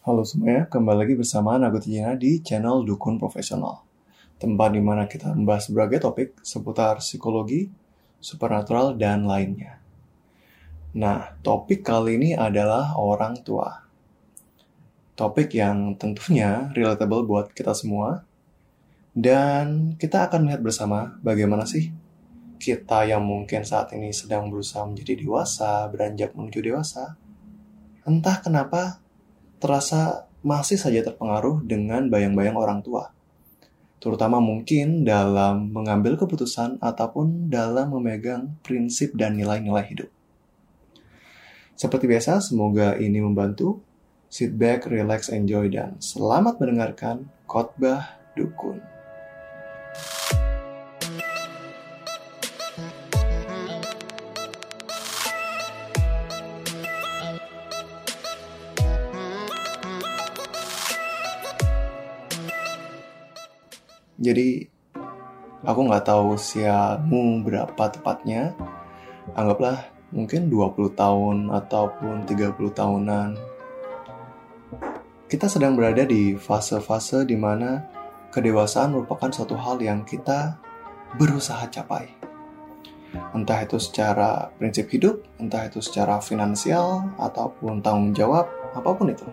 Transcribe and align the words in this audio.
Halo 0.00 0.24
semuanya, 0.24 0.64
kembali 0.64 0.96
lagi 1.04 1.12
bersama 1.12 1.60
Nago 1.60 1.76
Tijana 1.76 2.16
di 2.16 2.40
channel 2.40 2.88
Dukun 2.88 3.20
Profesional. 3.20 3.84
Tempat 4.40 4.72
di 4.72 4.80
mana 4.80 5.04
kita 5.04 5.28
membahas 5.36 5.68
berbagai 5.68 6.08
topik 6.08 6.40
seputar 6.40 7.04
psikologi, 7.04 7.68
supernatural, 8.16 8.96
dan 8.96 9.28
lainnya. 9.28 9.76
Nah, 10.96 11.36
topik 11.44 11.84
kali 11.84 12.16
ini 12.16 12.32
adalah 12.32 12.96
orang 12.96 13.44
tua. 13.44 13.84
Topik 15.20 15.52
yang 15.52 15.92
tentunya 16.00 16.72
relatable 16.72 17.28
buat 17.28 17.52
kita 17.52 17.76
semua. 17.76 18.24
Dan 19.12 20.00
kita 20.00 20.32
akan 20.32 20.48
melihat 20.48 20.64
bersama 20.64 21.20
bagaimana 21.20 21.68
sih 21.68 21.92
kita 22.56 23.04
yang 23.04 23.20
mungkin 23.20 23.68
saat 23.68 23.92
ini 23.92 24.16
sedang 24.16 24.48
berusaha 24.48 24.80
menjadi 24.80 25.20
dewasa, 25.20 25.84
beranjak 25.92 26.32
menuju 26.32 26.72
dewasa, 26.72 27.20
entah 28.08 28.40
kenapa 28.40 29.04
terasa 29.60 30.26
masih 30.40 30.80
saja 30.80 31.04
terpengaruh 31.04 31.60
dengan 31.62 32.08
bayang-bayang 32.08 32.56
orang 32.56 32.80
tua. 32.80 33.12
Terutama 34.00 34.40
mungkin 34.40 35.04
dalam 35.04 35.68
mengambil 35.68 36.16
keputusan 36.16 36.80
ataupun 36.80 37.52
dalam 37.52 37.92
memegang 37.92 38.56
prinsip 38.64 39.12
dan 39.12 39.36
nilai-nilai 39.36 39.84
hidup. 39.84 40.08
Seperti 41.76 42.08
biasa, 42.08 42.40
semoga 42.40 42.96
ini 42.96 43.20
membantu. 43.20 43.84
Sit 44.32 44.56
back, 44.56 44.88
relax, 44.88 45.28
enjoy, 45.28 45.68
dan 45.68 46.00
selamat 46.00 46.56
mendengarkan 46.56 47.28
khotbah 47.44 48.16
dukun. 48.32 48.80
Jadi 64.20 64.68
aku 65.64 65.80
nggak 65.88 66.04
tahu 66.04 66.36
usiamu 66.36 67.40
berapa 67.40 67.88
tepatnya. 67.88 68.52
Anggaplah 69.32 69.88
mungkin 70.12 70.52
20 70.52 70.92
tahun 70.92 71.48
ataupun 71.48 72.28
30 72.28 72.52
tahunan. 72.52 73.28
Kita 75.24 75.46
sedang 75.48 75.72
berada 75.72 76.04
di 76.04 76.36
fase-fase 76.36 77.24
di 77.24 77.38
mana 77.38 77.80
kedewasaan 78.28 78.92
merupakan 78.92 79.32
suatu 79.32 79.56
hal 79.56 79.80
yang 79.80 80.04
kita 80.04 80.60
berusaha 81.16 81.64
capai. 81.72 82.12
Entah 83.34 83.62
itu 83.62 83.78
secara 83.78 84.50
prinsip 84.58 84.86
hidup, 84.90 85.22
entah 85.38 85.66
itu 85.66 85.82
secara 85.82 86.22
finansial, 86.22 87.10
ataupun 87.18 87.82
tanggung 87.82 88.14
jawab, 88.14 88.46
apa 88.74 88.90
pun 88.94 89.10
itu. 89.10 89.26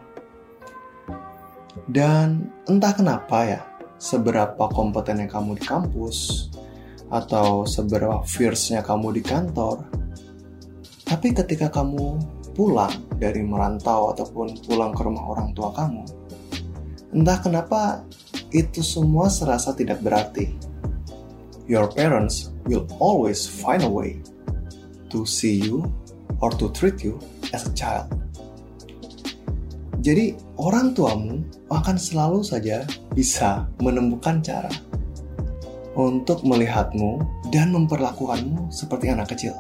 Dan 1.86 2.50
entah 2.66 2.94
kenapa 2.94 3.46
ya, 3.46 3.62
seberapa 3.98 4.70
kompetennya 4.70 5.26
kamu 5.30 5.58
di 5.58 5.64
kampus 5.66 6.50
atau 7.10 7.66
seberapa 7.66 8.22
fierce-nya 8.24 8.86
kamu 8.86 9.18
di 9.18 9.24
kantor. 9.26 9.84
Tapi 11.08 11.32
ketika 11.34 11.72
kamu 11.72 12.20
pulang 12.58 12.92
dari 13.16 13.46
merantau 13.46 14.12
ataupun 14.14 14.66
pulang 14.66 14.92
ke 14.92 15.02
rumah 15.06 15.26
orang 15.30 15.50
tua 15.56 15.72
kamu, 15.72 16.04
entah 17.16 17.40
kenapa 17.40 18.04
itu 18.52 18.84
semua 18.84 19.32
serasa 19.32 19.72
tidak 19.76 20.04
berarti. 20.04 20.52
Your 21.68 21.92
parents 21.92 22.56
will 22.64 22.88
always 23.00 23.44
find 23.44 23.84
a 23.84 23.92
way 23.92 24.24
to 25.12 25.28
see 25.28 25.60
you 25.60 25.84
or 26.40 26.52
to 26.56 26.72
treat 26.72 27.04
you 27.04 27.20
as 27.52 27.68
a 27.68 27.74
child. 27.76 28.08
Jadi, 30.00 30.47
orang 30.58 30.98
tuamu 30.98 31.46
akan 31.70 31.96
selalu 31.96 32.42
saja 32.42 32.84
bisa 33.14 33.70
menemukan 33.78 34.42
cara 34.42 34.70
untuk 35.98 36.46
melihatmu 36.46 37.22
dan 37.50 37.74
memperlakukanmu 37.74 38.70
seperti 38.70 39.10
anak 39.14 39.34
kecil. 39.34 39.54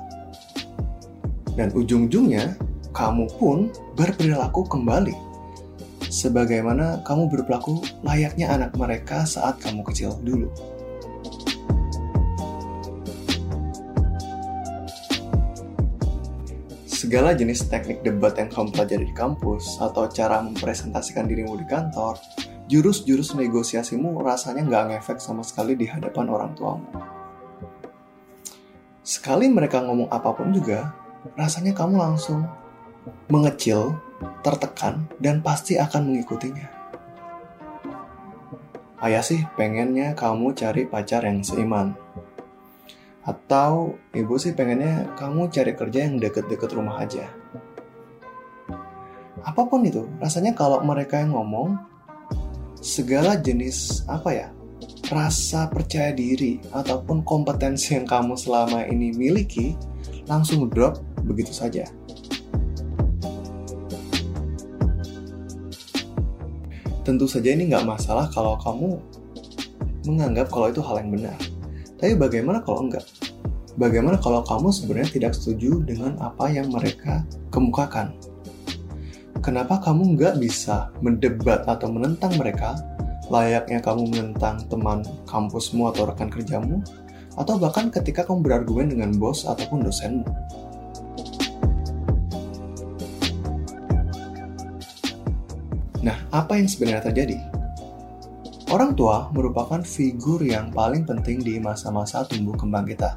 Dan 1.57 1.73
ujung-ujungnya, 1.73 2.53
kamu 2.93 3.25
pun 3.37 3.69
berperilaku 3.97 4.65
kembali 4.69 5.13
sebagaimana 6.09 7.01
kamu 7.05 7.29
berperilaku 7.29 7.81
layaknya 8.05 8.53
anak 8.53 8.73
mereka 8.77 9.25
saat 9.25 9.57
kamu 9.61 9.81
kecil 9.85 10.17
dulu. 10.21 10.49
Segala 16.97 17.37
jenis 17.37 17.69
teknik 17.69 18.01
debat 18.01 18.33
yang 18.41 18.49
kamu 18.49 18.73
pelajari 18.73 19.05
di 19.05 19.13
kampus 19.13 19.77
atau 19.77 20.09
cara 20.09 20.41
mempresentasikan 20.41 21.29
dirimu 21.29 21.53
di 21.53 21.69
kantor, 21.69 22.17
jurus-jurus 22.65 23.37
negosiasimu 23.37 24.17
rasanya 24.25 24.65
nggak 24.65 24.85
ngefek 24.89 25.21
sama 25.21 25.45
sekali 25.45 25.77
di 25.77 25.85
hadapan 25.85 26.25
orang 26.25 26.57
tuamu. 26.57 26.89
Sekali 29.05 29.45
mereka 29.45 29.85
ngomong 29.85 30.09
apa 30.09 30.33
pun 30.33 30.49
juga, 30.49 30.97
rasanya 31.37 31.77
kamu 31.77 32.01
langsung 32.01 32.49
mengecil, 33.29 33.93
tertekan, 34.41 35.05
dan 35.21 35.45
pasti 35.45 35.77
akan 35.77 36.01
mengikutinya. 36.01 36.65
Ayah 39.05 39.21
sih 39.21 39.45
pengennya 39.53 40.17
kamu 40.17 40.49
cari 40.57 40.89
pacar 40.89 41.29
yang 41.29 41.45
seiman, 41.45 41.93
atau 43.27 43.99
ibu 44.15 44.39
sih 44.39 44.55
pengennya 44.55 45.11
kamu 45.19 45.51
cari 45.51 45.75
kerja 45.75 46.07
yang 46.07 46.15
deket-deket 46.15 46.71
rumah 46.71 47.03
aja. 47.03 47.27
Apa 49.43 49.67
pun 49.67 49.83
itu, 49.83 50.07
rasanya 50.23 50.55
kalau 50.55 50.79
mereka 50.79 51.19
yang 51.19 51.35
ngomong, 51.35 51.75
segala 52.79 53.35
jenis 53.35 54.07
apa 54.07 54.29
ya, 54.31 54.47
rasa 55.11 55.67
percaya 55.67 56.15
diri 56.15 56.63
ataupun 56.71 57.27
kompetensi 57.27 57.99
yang 57.99 58.07
kamu 58.07 58.39
selama 58.39 58.87
ini 58.87 59.11
miliki 59.11 59.75
langsung 60.27 60.67
drop 60.71 60.99
begitu 61.23 61.51
saja. 61.51 61.83
Tentu 67.07 67.23
saja 67.23 67.55
ini 67.55 67.71
nggak 67.71 67.87
masalah 67.87 68.27
kalau 68.35 68.59
kamu 68.59 68.99
menganggap 70.03 70.51
kalau 70.51 70.67
itu 70.67 70.83
hal 70.83 70.99
yang 70.99 71.11
benar. 71.15 71.39
Tapi 71.97 72.13
bagaimana 72.13 72.61
kalau 72.61 72.85
enggak? 72.85 73.05
Bagaimana 73.77 74.17
kalau 74.17 74.41
kamu 74.41 74.73
sebenarnya 74.73 75.09
tidak 75.13 75.33
setuju 75.37 75.81
dengan 75.85 76.17
apa 76.17 76.49
yang 76.49 76.69
mereka 76.69 77.25
kemukakan? 77.53 78.13
Kenapa 79.41 79.77
kamu 79.81 80.17
nggak 80.17 80.41
bisa 80.41 80.89
mendebat 81.01 81.65
atau 81.69 81.89
menentang 81.93 82.33
mereka 82.41 82.73
layaknya 83.29 83.77
kamu 83.81 84.09
menentang 84.09 84.65
teman 84.65 85.05
kampusmu 85.29 85.93
atau 85.93 86.09
rekan 86.09 86.29
kerjamu? 86.29 86.81
Atau 87.37 87.61
bahkan 87.61 87.93
ketika 87.93 88.25
kamu 88.25 88.41
berargumen 88.41 88.89
dengan 88.89 89.13
bos 89.13 89.45
ataupun 89.45 89.85
dosenmu? 89.85 90.25
Nah, 96.01 96.17
apa 96.33 96.57
yang 96.57 96.65
sebenarnya 96.65 97.13
terjadi? 97.13 97.56
Orang 98.67 98.99
tua 98.99 99.31
merupakan 99.31 99.79
figur 99.79 100.43
yang 100.43 100.75
paling 100.75 101.07
penting 101.07 101.39
di 101.39 101.55
masa-masa 101.55 102.27
tumbuh 102.27 102.51
kembang 102.51 102.83
kita. 102.83 103.15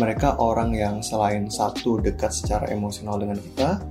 Mereka 0.00 0.40
orang 0.40 0.72
yang 0.72 1.04
selain 1.04 1.52
satu 1.52 2.00
dekat 2.00 2.32
secara 2.32 2.64
emosional 2.72 3.20
dengan 3.20 3.36
kita, 3.36 3.84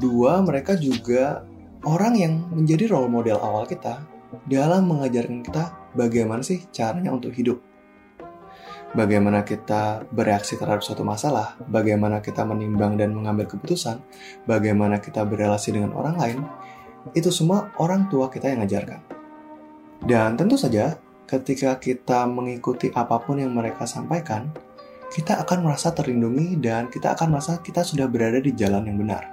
dua 0.00 0.40
mereka 0.40 0.72
juga 0.80 1.44
orang 1.84 2.16
yang 2.16 2.48
menjadi 2.48 2.88
role 2.88 3.12
model 3.12 3.44
awal 3.44 3.68
kita 3.68 4.00
dalam 4.48 4.88
mengajarkan 4.88 5.44
kita 5.44 5.76
bagaimana 5.92 6.40
sih 6.40 6.64
caranya 6.72 7.12
untuk 7.12 7.36
hidup. 7.36 7.60
Bagaimana 8.96 9.44
kita 9.44 10.08
bereaksi 10.08 10.56
terhadap 10.56 10.80
suatu 10.80 11.04
masalah, 11.04 11.60
bagaimana 11.68 12.24
kita 12.24 12.40
menimbang 12.48 12.96
dan 12.96 13.12
mengambil 13.12 13.52
keputusan, 13.52 14.00
bagaimana 14.48 14.96
kita 14.96 15.28
berrelasi 15.28 15.76
dengan 15.76 15.92
orang 15.92 16.16
lain, 16.16 16.40
itu 17.12 17.28
semua 17.28 17.68
orang 17.76 18.08
tua 18.08 18.32
kita 18.32 18.48
yang 18.48 18.64
ajarkan. 18.64 19.19
Dan 20.00 20.40
tentu 20.40 20.56
saja, 20.56 20.96
ketika 21.28 21.76
kita 21.76 22.24
mengikuti 22.24 22.88
apa 22.90 23.20
pun 23.20 23.36
yang 23.36 23.52
mereka 23.52 23.84
sampaikan, 23.84 24.48
kita 25.10 25.42
akan 25.42 25.66
merasa 25.66 25.90
terlindungi 25.90 26.56
dan 26.56 26.86
kita 26.88 27.12
akan 27.18 27.34
merasa 27.34 27.58
kita 27.60 27.82
sudah 27.82 28.06
berada 28.06 28.38
di 28.38 28.54
jalan 28.56 28.86
yang 28.86 28.98
benar. 28.98 29.24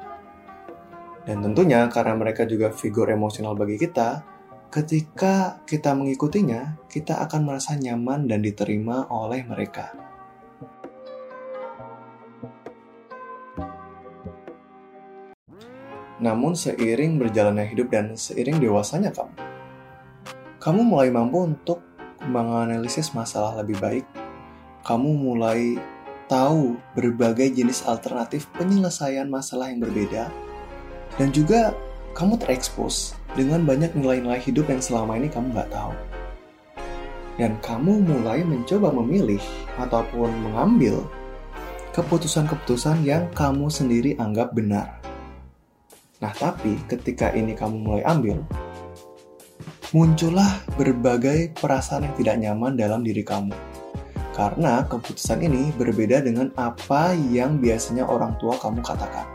Dan 1.24 1.44
tentunya 1.44 1.86
karena 1.92 2.18
mereka 2.18 2.48
juga 2.48 2.74
figur 2.74 3.12
emosional 3.12 3.54
bagi 3.54 3.78
kita, 3.78 4.24
ketika 4.68 5.64
kita 5.64 5.96
mengikutinya, 5.96 6.88
kita 6.92 7.20
akan 7.24 7.48
merasa 7.48 7.76
nyaman 7.76 8.28
dan 8.28 8.44
diterima 8.44 9.08
oleh 9.08 9.44
mereka. 9.44 9.92
Namun 16.18 16.58
seiring 16.58 17.22
berjalannya 17.22 17.70
hidup 17.70 17.94
dan 17.94 18.18
seiring 18.18 18.58
dewasanya 18.58 19.14
kamu, 19.14 19.38
kamu 20.58 20.82
mulai 20.82 21.14
mampu 21.14 21.46
untuk 21.46 21.86
menganalisis 22.26 23.14
masalah 23.14 23.62
lebih 23.62 23.78
baik. 23.78 24.06
Kamu 24.82 25.14
mulai 25.14 25.78
tahu 26.26 26.76
berbagai 26.98 27.54
jenis 27.54 27.86
alternatif 27.86 28.50
penyelesaian 28.58 29.30
masalah 29.30 29.70
yang 29.70 29.86
berbeda. 29.86 30.34
Dan 31.18 31.30
juga 31.30 31.78
kamu 32.18 32.42
terekspos 32.42 33.14
dengan 33.38 33.62
banyak 33.70 33.94
nilai-nilai 33.94 34.42
hidup 34.42 34.66
yang 34.70 34.82
selama 34.82 35.14
ini 35.22 35.30
kamu 35.30 35.54
nggak 35.54 35.70
tahu. 35.70 35.94
Dan 37.38 37.54
kamu 37.62 38.02
mulai 38.02 38.42
mencoba 38.42 38.90
memilih 38.90 39.42
ataupun 39.78 40.34
mengambil 40.42 41.06
keputusan-keputusan 41.94 43.06
yang 43.06 43.30
kamu 43.38 43.70
sendiri 43.70 44.18
anggap 44.18 44.58
benar. 44.58 44.98
Nah, 46.18 46.34
tapi 46.34 46.82
ketika 46.90 47.30
ini 47.38 47.54
kamu 47.54 47.78
mulai 47.78 48.02
ambil, 48.10 48.42
muncullah 49.96 50.64
berbagai 50.76 51.56
perasaan 51.56 52.08
yang 52.10 52.16
tidak 52.20 52.36
nyaman 52.42 52.74
dalam 52.76 53.04
diri 53.06 53.24
kamu. 53.24 53.54
Karena 54.36 54.86
keputusan 54.86 55.42
ini 55.46 55.74
berbeda 55.74 56.22
dengan 56.22 56.54
apa 56.60 57.16
yang 57.16 57.58
biasanya 57.58 58.06
orang 58.06 58.38
tua 58.38 58.54
kamu 58.62 58.86
katakan 58.86 59.26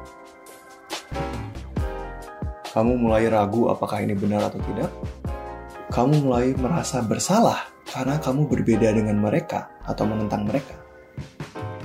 kamu 2.72 3.04
mulai 3.04 3.28
ragu 3.28 3.69
apakah 3.69 4.00
ini 4.00 4.16
benar 4.16 4.49
atau 4.49 4.56
tidak. 4.64 4.88
Kamu 5.93 6.25
mulai 6.25 6.56
merasa 6.56 7.04
bersalah 7.04 7.69
karena 7.84 8.16
kamu 8.16 8.49
berbeda 8.49 8.96
dengan 8.96 9.20
mereka 9.20 9.69
atau 9.84 10.08
menentang 10.08 10.49
mereka. 10.49 10.72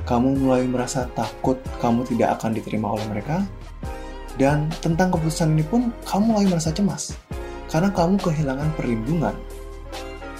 Kamu 0.08 0.40
mulai 0.40 0.64
merasa 0.64 1.04
takut 1.12 1.60
kamu 1.84 2.08
tidak 2.08 2.40
akan 2.40 2.56
diterima 2.56 2.96
oleh 2.96 3.04
mereka. 3.12 3.44
Dan 4.40 4.72
tentang 4.80 5.12
keputusan 5.12 5.60
ini 5.60 5.68
pun 5.68 5.92
kamu 6.08 6.24
mulai 6.40 6.46
merasa 6.48 6.72
cemas 6.72 7.27
karena 7.68 7.92
kamu 7.92 8.16
kehilangan 8.20 8.70
perlindungan 8.80 9.36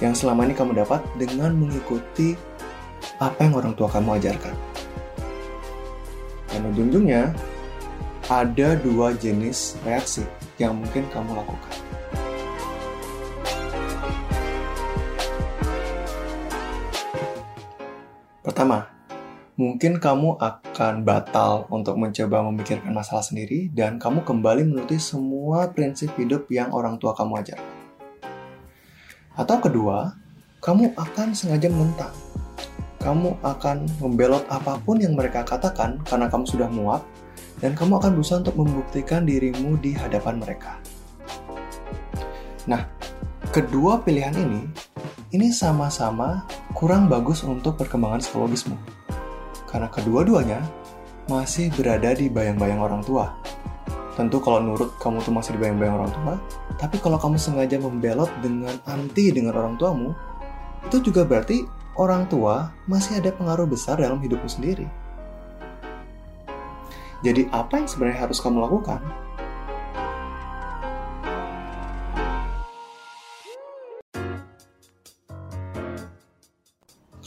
yang 0.00 0.14
selama 0.14 0.46
ini 0.48 0.54
kamu 0.54 0.78
dapat 0.78 1.02
dengan 1.18 1.52
mengikuti 1.52 2.38
apa 3.18 3.38
yang 3.44 3.54
orang 3.58 3.74
tua 3.74 3.90
kamu 3.90 4.16
ajarkan. 4.22 4.54
Dan 6.48 6.70
ujung-ujungnya, 6.72 7.34
ada 8.30 8.78
dua 8.78 9.12
jenis 9.16 9.76
reaksi 9.82 10.24
yang 10.56 10.78
mungkin 10.78 11.04
kamu 11.10 11.34
lakukan. 11.34 11.76
Pertama, 18.42 18.88
mungkin 19.58 19.98
kamu 19.98 20.38
akan 20.38 21.02
batal 21.02 21.66
untuk 21.74 21.98
mencoba 21.98 22.46
memikirkan 22.46 22.94
masalah 22.94 23.26
sendiri 23.26 23.66
dan 23.74 23.98
kamu 23.98 24.22
kembali 24.22 24.62
menuruti 24.62 25.02
semua 25.02 25.66
prinsip 25.74 26.14
hidup 26.14 26.46
yang 26.46 26.70
orang 26.70 26.94
tua 27.02 27.10
kamu 27.18 27.42
ajar. 27.42 27.58
Atau 29.34 29.58
kedua, 29.58 30.14
kamu 30.62 30.94
akan 30.94 31.34
sengaja 31.34 31.66
menentang. 31.74 32.14
Kamu 33.02 33.42
akan 33.42 33.90
membelot 33.98 34.46
apa 34.46 34.78
pun 34.78 35.02
yang 35.02 35.18
mereka 35.18 35.42
katakan 35.42 35.98
karena 36.06 36.30
kamu 36.30 36.46
sudah 36.46 36.70
muak 36.70 37.02
dan 37.58 37.74
kamu 37.74 37.98
akan 37.98 38.14
berusaha 38.14 38.38
untuk 38.38 38.62
membuktikan 38.62 39.26
dirimu 39.26 39.74
di 39.82 39.90
hadapan 39.90 40.38
mereka. 40.38 40.78
Nah, 42.70 42.86
kedua 43.50 44.06
pilihan 44.06 44.38
ini 44.38 44.62
ini 45.34 45.50
sama-sama 45.50 46.46
kurang 46.78 47.10
bagus 47.10 47.42
untuk 47.42 47.74
perkembangan 47.74 48.22
psikologismu. 48.22 48.97
Karena 49.68 49.92
kedua-duanya 49.92 50.64
masih 51.28 51.68
berada 51.76 52.16
di 52.16 52.32
bayang-bayang 52.32 52.80
orang 52.80 53.04
tua. 53.04 53.36
Tentu 54.16 54.40
kalau 54.40 54.64
nurut 54.64 54.96
kamu 54.98 55.20
tuh 55.22 55.30
masih 55.30 55.54
di 55.54 55.62
bayang-bayang 55.62 56.00
orang 56.00 56.10
tua, 56.10 56.34
tapi 56.80 56.96
kalau 56.98 57.20
kamu 57.20 57.36
sengaja 57.36 57.76
membelot 57.78 58.32
dengan 58.40 58.74
anti 58.88 59.30
dengan 59.30 59.54
orang 59.54 59.76
tuamu, 59.76 60.16
itu 60.88 61.04
juga 61.04 61.22
berarti 61.22 61.62
orang 62.00 62.26
tua 62.26 62.72
masih 62.88 63.20
ada 63.20 63.30
pengaruh 63.30 63.68
besar 63.68 64.00
dalam 64.00 64.18
hidupmu 64.18 64.48
sendiri. 64.48 64.88
Jadi 67.22 67.50
apa 67.50 67.82
yang 67.82 67.86
sebenarnya 67.90 68.30
harus 68.30 68.38
kamu 68.38 68.62
lakukan? 68.62 69.02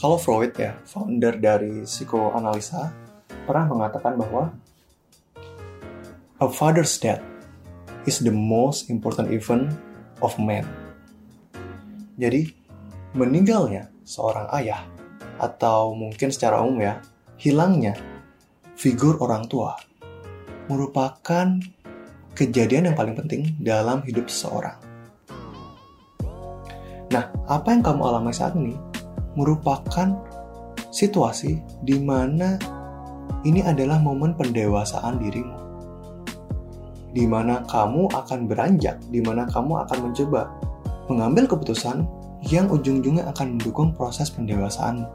Kalau 0.02 0.18
Freud 0.18 0.50
ya, 0.58 0.74
founder 0.82 1.38
dari 1.38 1.86
psikoanalisa, 1.86 2.90
pernah 3.46 3.70
mengatakan 3.70 4.18
bahwa 4.18 4.50
a 6.42 6.50
father's 6.50 6.98
death 6.98 7.22
is 8.02 8.18
the 8.18 8.34
most 8.34 8.90
important 8.90 9.30
event 9.30 9.70
of 10.18 10.34
man. 10.42 10.66
Jadi, 12.18 12.50
meninggalnya 13.14 13.94
seorang 14.02 14.50
ayah 14.58 14.82
atau 15.38 15.94
mungkin 15.94 16.34
secara 16.34 16.58
umum 16.66 16.82
ya, 16.82 16.98
hilangnya 17.38 17.94
figur 18.74 19.22
orang 19.22 19.46
tua 19.46 19.78
merupakan 20.66 21.62
kejadian 22.34 22.90
yang 22.90 22.98
paling 22.98 23.14
penting 23.14 23.54
dalam 23.62 24.02
hidup 24.02 24.26
seseorang. 24.26 24.82
Nah, 27.14 27.30
apa 27.46 27.70
yang 27.70 27.86
kamu 27.86 28.02
alami 28.02 28.34
saat 28.34 28.58
ini 28.58 28.90
merupakan 29.34 30.16
situasi 30.92 31.60
di 31.82 31.96
mana 32.00 32.60
ini 33.42 33.64
adalah 33.64 33.98
momen 33.98 34.36
pendewasaan 34.36 35.18
dirimu. 35.18 35.56
Di 37.12 37.28
mana 37.28 37.60
kamu 37.68 38.08
akan 38.08 38.48
beranjak, 38.48 38.96
di 39.12 39.20
mana 39.20 39.44
kamu 39.44 39.84
akan 39.84 39.98
mencoba 40.10 40.48
mengambil 41.12 41.44
keputusan 41.44 42.08
yang 42.48 42.72
ujung-ujungnya 42.72 43.28
akan 43.30 43.56
mendukung 43.56 43.92
proses 43.92 44.32
pendewasaanmu. 44.32 45.06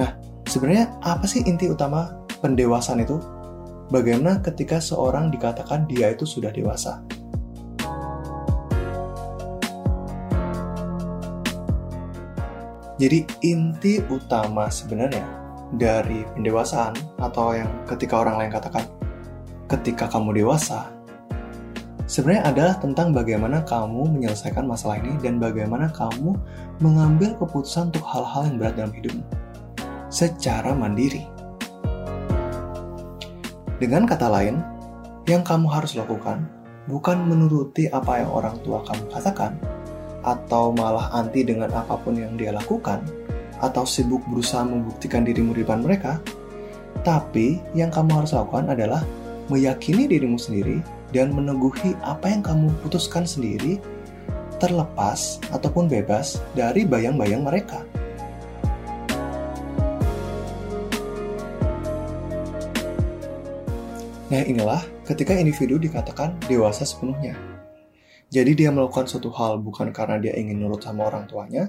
Nah, 0.00 0.16
Sebenarnya 0.52 1.00
apa 1.00 1.24
sih 1.24 1.40
inti 1.48 1.64
utama 1.64 2.12
pendewasaan 2.44 3.00
itu? 3.00 3.16
Bagaimana 3.88 4.44
ketika 4.44 4.84
seorang 4.84 5.32
dikatakan 5.32 5.88
dia 5.88 6.12
itu 6.12 6.28
sudah 6.28 6.52
dewasa? 6.52 7.00
Jadi 13.02 13.26
inti 13.42 13.98
utama 14.14 14.70
sebenarnya 14.70 15.26
dari 15.74 16.22
pendewasaan 16.38 16.94
atau 17.18 17.50
yang 17.50 17.66
ketika 17.90 18.22
orang 18.22 18.38
lain 18.38 18.54
katakan 18.54 18.86
ketika 19.66 20.06
kamu 20.06 20.38
dewasa 20.38 20.86
sebenarnya 22.06 22.46
adalah 22.46 22.74
tentang 22.78 23.10
bagaimana 23.10 23.66
kamu 23.66 24.06
menyelesaikan 24.06 24.62
masalah 24.70 25.02
ini 25.02 25.18
dan 25.18 25.42
bagaimana 25.42 25.90
kamu 25.90 26.38
mengambil 26.78 27.34
keputusan 27.42 27.90
untuk 27.90 28.06
hal-hal 28.06 28.46
yang 28.46 28.56
berat 28.62 28.74
dalam 28.78 28.94
hidupmu 28.94 29.24
secara 30.06 30.70
mandiri. 30.70 31.26
Dengan 33.82 34.06
kata 34.06 34.30
lain, 34.30 34.62
yang 35.26 35.42
kamu 35.42 35.66
harus 35.66 35.98
lakukan 35.98 36.46
bukan 36.86 37.18
menuruti 37.26 37.90
apa 37.90 38.22
yang 38.22 38.30
orang 38.30 38.62
tua 38.62 38.84
kamu 38.86 39.10
katakan, 39.10 39.58
atau 40.22 40.70
malah 40.74 41.10
anti 41.14 41.42
dengan 41.42 41.70
apa 41.74 41.98
pun 41.98 42.14
yang 42.18 42.38
dia 42.38 42.54
lakukan, 42.54 43.02
atau 43.62 43.86
sibuk 43.86 44.22
berusaha 44.26 44.66
membuktikan 44.66 45.22
dirimu 45.22 45.54
di 45.54 45.62
depan 45.62 45.82
mereka, 45.82 46.18
tapi 47.02 47.62
yang 47.74 47.90
kamu 47.90 48.22
harus 48.22 48.34
lakukan 48.34 48.70
adalah 48.70 49.02
meyakini 49.50 50.06
dirimu 50.06 50.38
sendiri 50.38 50.78
dan 51.10 51.34
meneguhi 51.34 51.98
apa 52.06 52.30
yang 52.30 52.42
kamu 52.42 52.70
putuskan 52.80 53.26
sendiri 53.26 53.82
terlepas 54.62 55.42
ataupun 55.50 55.90
bebas 55.90 56.38
dari 56.54 56.86
bayang-bayang 56.86 57.42
mereka. 57.42 57.82
Nah 64.32 64.40
inilah 64.48 64.80
ketika 65.04 65.36
individu 65.36 65.76
dikatakan 65.76 66.32
dewasa 66.48 66.88
sepenuhnya. 66.88 67.51
Jadi 68.32 68.64
dia 68.64 68.72
melakukan 68.72 69.04
suatu 69.04 69.28
hal 69.28 69.60
bukan 69.60 69.92
karena 69.92 70.16
dia 70.16 70.32
ingin 70.32 70.56
nurut 70.56 70.80
sama 70.80 71.04
orang 71.04 71.28
tuanya, 71.28 71.68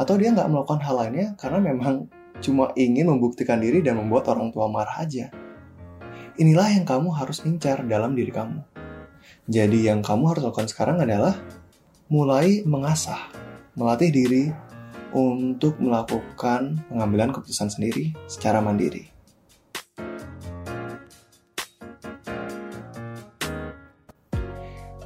atau 0.00 0.16
dia 0.16 0.32
nggak 0.32 0.48
melakukan 0.48 0.80
hal 0.80 0.96
lainnya 0.96 1.36
karena 1.36 1.60
memang 1.60 2.08
cuma 2.40 2.72
ingin 2.72 3.12
membuktikan 3.12 3.60
diri 3.60 3.84
dan 3.84 4.00
membuat 4.00 4.32
orang 4.32 4.48
tua 4.48 4.64
marah 4.64 4.96
aja. 5.04 5.28
Inilah 6.40 6.72
yang 6.72 6.88
kamu 6.88 7.12
harus 7.12 7.44
incar 7.44 7.84
dalam 7.84 8.16
diri 8.16 8.32
kamu. 8.32 8.64
Jadi 9.44 9.92
yang 9.92 10.00
kamu 10.00 10.32
harus 10.32 10.42
lakukan 10.48 10.72
sekarang 10.72 11.04
adalah 11.04 11.36
mulai 12.08 12.64
mengasah, 12.64 13.28
melatih 13.76 14.08
diri 14.08 14.48
untuk 15.12 15.76
melakukan 15.84 16.80
pengambilan 16.88 17.28
keputusan 17.34 17.68
sendiri 17.68 18.16
secara 18.24 18.64
mandiri. 18.64 19.19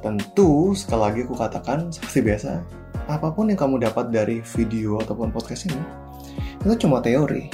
Tentu, 0.05 0.77
sekali 0.77 1.01
lagi 1.01 1.19
aku 1.25 1.33
katakan 1.33 1.89
seperti 1.89 2.29
biasa, 2.29 2.61
apa 3.09 3.33
pun 3.33 3.49
yang 3.49 3.57
kamu 3.57 3.81
dapat 3.89 4.13
dari 4.13 4.37
video 4.53 5.01
ataupun 5.01 5.33
podcast 5.33 5.65
ini, 5.65 5.81
itu 6.61 6.85
cuma 6.85 7.01
teori. 7.01 7.49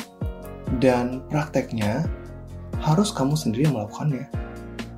Dan 0.83 1.23
prakteknya 1.31 2.03
harus 2.83 3.15
kamu 3.15 3.39
sendiri 3.39 3.71
yang 3.71 3.79
melakukannya. 3.79 4.27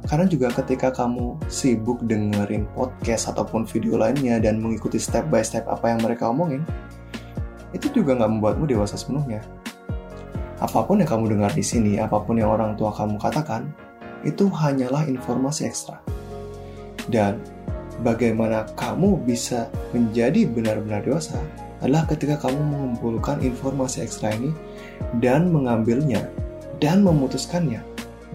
Karena 0.09 0.25
juga 0.25 0.49
ketika 0.49 0.89
kamu 0.97 1.37
sibuk 1.45 2.01
dengerin 2.09 2.65
podcast 2.73 3.29
ataupun 3.29 3.69
video 3.69 4.01
lainnya 4.01 4.41
dan 4.41 4.57
mengikuti 4.57 4.97
step 4.97 5.29
by 5.29 5.45
step 5.45 5.69
apa 5.69 5.93
yang 5.93 6.01
mereka 6.01 6.33
omongin, 6.33 6.65
itu 7.69 7.85
juga 7.93 8.17
nggak 8.17 8.33
membuatmu 8.33 8.65
dewasa 8.65 8.97
sepenuhnya. 8.97 9.45
Apa 10.57 10.89
pun 10.89 11.05
yang 11.05 11.09
kamu 11.09 11.37
dengar 11.37 11.53
di 11.53 11.61
sini, 11.61 12.01
apa 12.01 12.17
pun 12.17 12.33
yang 12.33 12.49
orang 12.49 12.73
tua 12.73 12.89
kamu 12.89 13.21
katakan, 13.21 13.69
itu 14.25 14.49
hanyalah 14.49 15.05
informasi 15.05 15.69
ekstra 15.69 16.01
Dan 17.11 17.43
bagaimana 18.01 18.67
kamu 18.75 19.23
bisa 19.23 19.67
menjadi 19.91 20.47
benar-benar 20.49 21.03
dewasa 21.03 21.39
adalah 21.83 22.07
ketika 22.07 22.39
kamu 22.39 22.63
mengumpulkan 22.63 23.43
informasi 23.43 24.07
ekstra 24.07 24.31
ini 24.35 24.55
dan 25.19 25.51
mengambilnya 25.51 26.31
dan 26.79 27.03
memutuskannya 27.03 27.83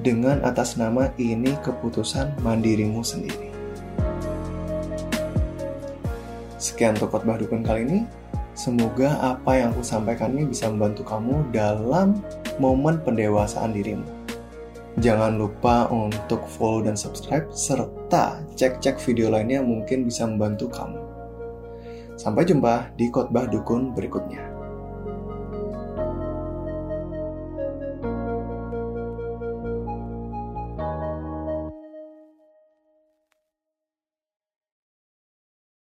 dengan 0.04 0.44
atas 0.44 0.76
nama 0.76 1.10
ini 1.18 1.56
keputusan 1.64 2.38
mandirimu 2.44 3.00
sendiri. 3.02 3.48
Sekian 6.58 6.98
untuk 6.98 7.14
khotbah 7.14 7.38
dukun 7.38 7.62
kali 7.62 7.86
ini. 7.86 8.00
Semoga 8.58 9.14
apa 9.22 9.54
yang 9.54 9.70
aku 9.70 9.86
sampaikan 9.86 10.34
ini 10.34 10.50
bisa 10.50 10.66
membantu 10.66 11.06
kamu 11.06 11.46
dalam 11.54 12.18
momen 12.58 12.98
pendewasaan 13.06 13.70
dirimu. 13.70 14.17
Jangan 14.98 15.38
lupa 15.38 15.86
untuk 15.94 16.42
follow 16.50 16.82
dan 16.82 16.98
subscribe, 16.98 17.46
serta 17.54 18.42
cek-cek 18.58 18.98
video 19.06 19.30
lainnya 19.30 19.62
mungkin 19.62 20.02
bisa 20.02 20.26
membantu 20.26 20.66
kamu. 20.74 20.98
Sampai 22.18 22.42
jumpa 22.42 22.98
di 22.98 23.06
khotbah 23.06 23.46
dukun 23.46 23.94
berikutnya. 23.94 24.47